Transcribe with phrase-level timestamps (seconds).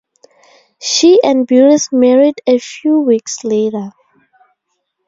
[0.81, 3.91] She and Burris married a few weeks later.